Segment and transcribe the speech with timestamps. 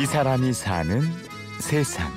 [0.00, 1.02] 이 사람이 사는
[1.60, 2.08] 세상.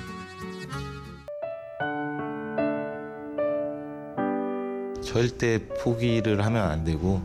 [5.01, 7.24] 절대 포기를 하면 안 되고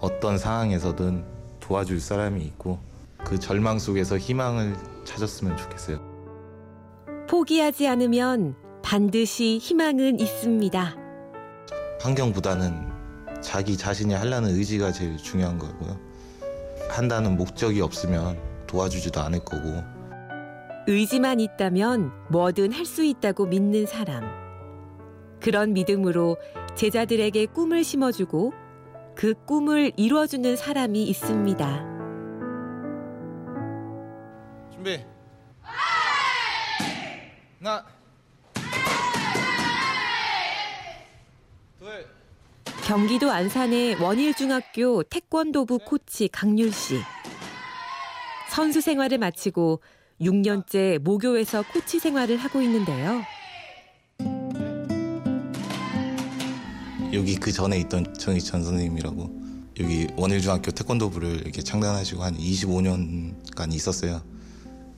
[0.00, 1.24] 어떤 상황에서든
[1.58, 2.78] 도와줄 사람이 있고
[3.24, 5.98] 그 절망 속에서 희망을 찾았으면 좋겠어요.
[7.28, 10.96] 포기하지 않으면 반드시 희망은 있습니다.
[12.00, 12.88] 환경보다는
[13.40, 15.98] 자기 자신이 하려는 의지가 제일 중요한 거고요.
[16.88, 19.84] 한다는 목적이 없으면 도와주지도 않을 거고
[20.88, 24.24] 의지만 있다면 뭐든 할 수 있다고 믿는 사람.
[25.40, 26.36] 그런 믿음으로
[26.74, 28.52] 제자들에게 꿈을 심어주고
[29.14, 31.84] 그 꿈을 이루어주는 사람이 있습니다.
[34.72, 35.04] 준비.
[37.60, 37.84] 하나.
[41.78, 42.06] 둘.
[42.84, 46.96] 경기도 안산의 원일중학교 태권도부 코치 강률 씨.
[48.52, 49.80] 선수 생활을 마치고
[50.20, 53.22] 6년째 모교에서 코치 생활을 하고 있는데요.
[57.14, 59.42] 여기 그 전에 있던 정희천 선생님이라고
[59.80, 64.20] 여기 원일중학교 태권도부를 이렇게 창단하시고 한 25년간 있었어요.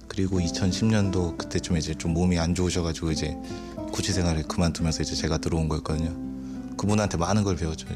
[0.09, 3.37] 그리고 2010년도 그때쯤에 이제 좀 몸이 안 좋으셔가지고 이제
[3.93, 6.77] 코치 생활을 그만두면서 이제 제가 들어온 거였거든요.
[6.77, 7.87] 그분한테 많은 걸 배웠죠.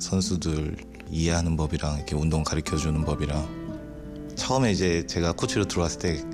[0.00, 0.76] 선수들
[1.12, 3.59] 이해하는 법이랑 이렇게 운동 가르쳐 주는 법이랑
[4.40, 6.24] 처음에 이제 제가 코치로 들어왔을 때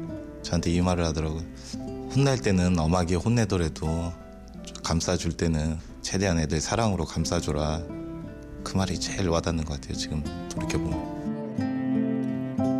[0.42, 1.42] 저한테 이 말을 하더라고요.
[2.14, 4.12] 혼낼 때는 엄하게 혼내더라도
[4.84, 7.82] 감싸줄 때는 최대한 애들 사랑으로 감싸줘라.
[8.62, 9.94] 그 말이 제일 와닿는 것 같아요.
[9.94, 10.22] 지금
[10.54, 11.16] 돌이켜보면.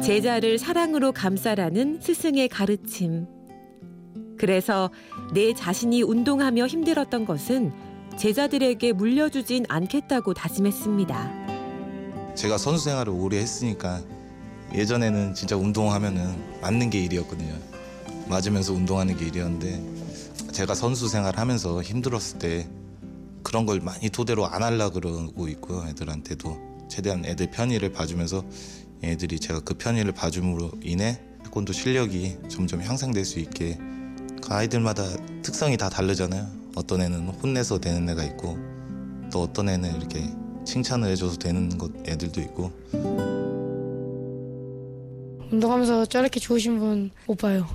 [0.01, 3.27] 제자를 사랑으로 감싸라는 스승의 가르침.
[4.39, 4.91] 그래서
[5.35, 7.73] 내 자신이 운동하며 힘들었던 것은
[8.17, 11.47] 제자들에게 물려주진 않겠다고 다짐했습니다.
[12.37, 14.01] 제가 선수 생활을 오래 했으니까
[14.77, 17.55] 예전에는 진짜 운동하면은 맞는 게 일이었거든요.
[18.29, 19.83] 맞으면서 운동하는 게 일이었는데
[20.53, 22.69] 제가 선수 생활 하면서 힘들었을 때
[23.43, 25.87] 그런 걸 많이 토대로 안 하려 그러고 있고요.
[25.89, 28.45] 애들한테도 최대한 애들 편의를 봐주면서
[29.03, 33.79] 애들이 제가 그 편의를 봐줌으로 인해 태권도 실력이 점점 향상될 수 있게
[34.43, 35.05] 그 아이들마다
[35.43, 36.47] 특성이 다 다르잖아요.
[36.75, 38.59] 어떤 애는 혼내서 되는 애가 있고
[39.33, 40.29] 또 어떤 애는 이렇게
[40.67, 43.26] 칭찬을 해줘서 되는 것 애들도 있고
[45.51, 47.67] 운동하면서 저렇게 좋으신 분 못 봐요.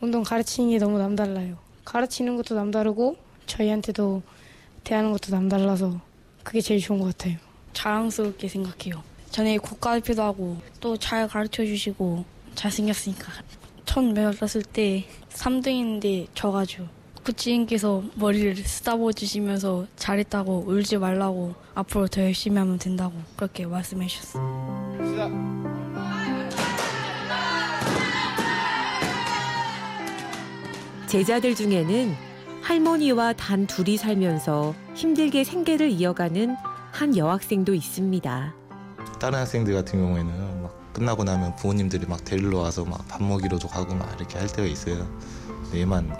[0.00, 1.56] 운동 가르치는 게 너무 남달라요.
[1.84, 3.16] 가르치는 것도 남다르고
[3.46, 4.22] 저희한테도
[4.84, 6.00] 대하는 것도 남달라서
[6.42, 7.38] 그게 제일 좋은 것 같아요.
[7.72, 9.02] 자랑스럽게 생각해요.
[9.30, 13.32] 전에 국가대표도 하고 또 잘 가르쳐 주시고 잘생겼으니까.
[13.84, 16.86] 첫 메달 땄을 때 3등인데 져가지고
[17.24, 25.55] 코치님께서 머리를 쓰다보 주시면서 잘했다고 울지 말라고 앞으로 더 열심히 하면 된다고 그렇게 말씀해 주셨어요.
[31.06, 32.14] 제자들 중에는
[32.62, 36.56] 할머니와 단 둘이 살면서 힘들게 생계를 이어가는
[36.92, 38.54] 한 여학생도 있습니다.
[39.20, 43.94] 다른 학생들 같은 경우에는 막 끝나고 나면 부모님들이 막 데리러 와서 막 밥 먹이러도 가고
[43.94, 45.06] 막 이렇게 할 때가 있어요.
[45.74, 46.12] 얘만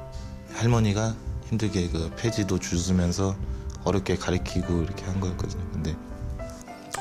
[0.54, 1.14] 할머니가
[1.48, 3.34] 힘들게 그 폐지도 주스면서
[3.84, 5.64] 어렵게 가르치고 이렇게 한 거였거든요.
[5.72, 5.96] 근데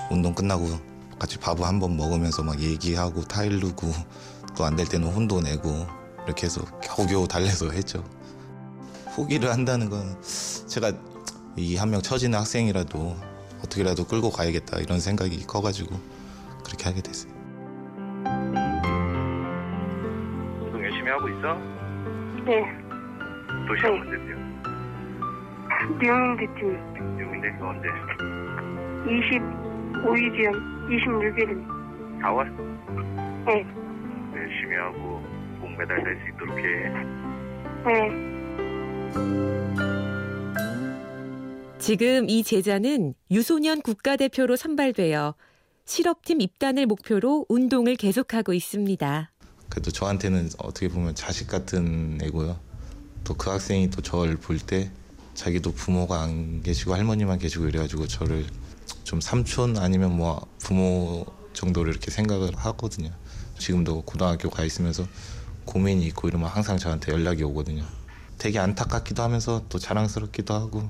[0.10, 0.68] 운동 끝나고
[1.20, 3.92] 같이 밥한번 먹으면서 막 얘기하고 타일르고
[4.58, 5.86] 또 안 될 때는 혼도 내고
[6.26, 8.04] 이렇게 해서 겨우겨우 달래서 했죠.
[9.16, 10.16] 포기를 한다는 건
[10.68, 10.92] 제가
[11.58, 13.16] 이 한 명 처지는 학생이라도
[13.64, 15.96] 어떻게라도 끌고 가야겠다 이런 생각이 커가지고
[16.66, 17.32] 그렇게 하게 됐어요.
[20.62, 21.56] 운동 열심히 하고 있어?
[22.44, 22.62] 네,
[23.68, 24.36] 또 시험 언제 뛰어?
[26.00, 26.78] 미용대 팀
[27.20, 27.88] 유민대 언제?
[29.06, 30.52] 25일이요.
[30.90, 31.66] 26일은
[32.22, 32.40] 4월?
[33.46, 33.66] 네,
[34.36, 35.22] 열심히 하고
[35.76, 36.64] 공메달 낼수 있도록 해.
[37.86, 38.26] 네.
[41.78, 45.36] 지금 이 제자는 유소년 국가대표로 선발되어
[45.86, 49.32] 실업팀 입단을 목표로 운동을 계속하고 있습니다.
[49.70, 52.60] 그래도 저한테는 어떻게 보면 자식 같은 애고요.
[53.26, 54.90] 또 그 학생이 또 저를 볼 때
[55.34, 58.46] 자기도 부모가 안 계시고 할머니만 계시고 이래가지고 저를
[59.04, 63.12] 좀 삼촌 아니면 뭐 부모 정도로 이렇게 생각을 하거든요.
[63.60, 65.06] 지금도 고등학교 가 있으면서
[65.66, 67.84] 고민이 있고 이러면 항상 저한테 연락이 오거든요.
[68.38, 70.90] 되게 안타깝기도 하면서 또 자랑스럽기도 하고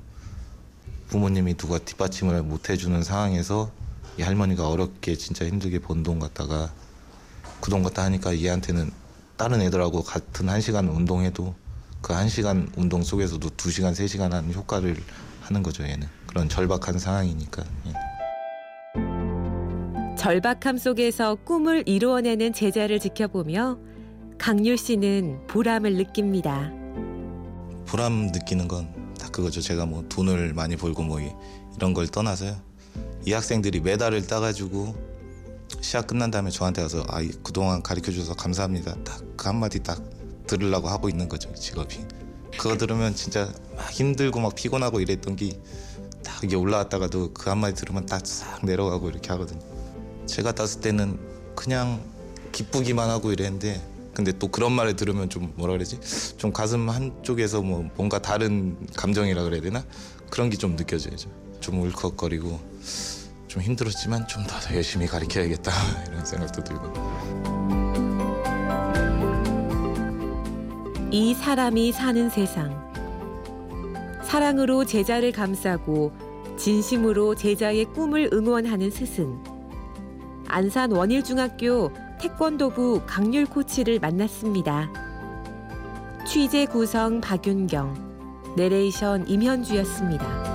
[1.10, 3.72] 부모님이 누가 뒷받침을 못 해주는 상황에서
[4.18, 6.72] 이 할머니가 어렵게 진짜 힘들게 번 돈 갖다가
[7.62, 8.92] 그 돈 갖다 하니까 얘한테는
[9.38, 11.54] 다른 애들하고 같은 한 시간 운동해도
[12.02, 14.96] 그 한 시간 운동 속에서도 두 시간 세 시간 하는 효과를
[15.42, 17.94] 하는 거죠 얘는 그런 절박한 상황이니까 예.
[20.18, 23.78] 절박함 속에서 꿈을 이루어내는 제자를 지켜보며
[24.46, 26.70] 강률 씨는 보람을 느낍니다.
[27.88, 29.60] 보람 느끼는 건 다 그거죠.
[29.60, 31.32] 제가 뭐 돈을 많이 벌고 뭐 이-
[31.76, 32.56] 이런 걸 떠나서요.
[33.26, 34.94] 이 학생들이 메달을 따가지고
[35.82, 38.94] 시합 끝난 다음에 저한테 와서 아 이- 그동안 가르쳐 줘서 감사합니다.
[39.04, 40.00] 딱 그 한마디 딱
[40.46, 42.06] 들으려고 하고 있는 거죠 직업이.
[42.56, 45.60] 그거 들으면 진짜 막 힘들고 막 피곤하고 이랬던 게
[46.24, 49.60] 딱 이게 올라왔다가도 그 한마디 들으면 딱 싹 내려가고 이렇게 하거든요.
[50.28, 51.18] 제가 땄을 때는
[51.56, 52.00] 그냥
[52.52, 53.82] 기쁘기만 하고 이랬는데
[54.16, 56.00] 근데 또 그런 말을 들으면 좀 뭐라 그러지?
[56.38, 59.84] 좀 가슴 한쪽에서 뭐 뭔가 다른 감정이라 그래야 되나?
[60.32, 61.16] 그런 게 좀 느껴져요.
[61.60, 62.60] 좀 울컥거리고
[63.48, 65.72] 좀 힘들었지만 좀 더 열심히 가르쳐야겠다
[66.10, 66.94] 이런 생각도 들고.
[71.12, 72.84] 이 사람이 사는 세상.
[74.24, 76.12] 사랑으로 제자를 감싸고
[76.58, 79.42] 진심으로 제자의 꿈을 응원하는 스승.
[80.48, 81.92] 안산 원일중학교
[82.26, 84.92] 태권도부 강률 코치를 만났습니다.
[86.26, 90.55] 취재 구성 박윤경, 내레이션 임현주였습니다.